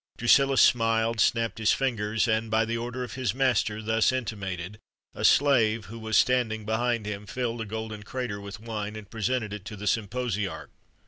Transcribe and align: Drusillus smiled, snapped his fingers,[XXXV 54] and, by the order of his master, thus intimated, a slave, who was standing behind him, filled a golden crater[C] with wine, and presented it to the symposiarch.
Drusillus 0.17 0.61
smiled, 0.63 1.19
snapped 1.19 1.59
his 1.59 1.73
fingers,[XXXV 1.73 2.23
54] 2.25 2.35
and, 2.39 2.49
by 2.49 2.65
the 2.65 2.75
order 2.75 3.03
of 3.03 3.13
his 3.13 3.35
master, 3.35 3.83
thus 3.83 4.11
intimated, 4.11 4.79
a 5.13 5.23
slave, 5.23 5.85
who 5.85 5.99
was 5.99 6.17
standing 6.17 6.65
behind 6.65 7.05
him, 7.05 7.27
filled 7.27 7.61
a 7.61 7.65
golden 7.65 8.01
crater[C] 8.01 8.41
with 8.41 8.59
wine, 8.59 8.95
and 8.95 9.11
presented 9.11 9.53
it 9.53 9.63
to 9.65 9.75
the 9.75 9.85
symposiarch. 9.85 10.69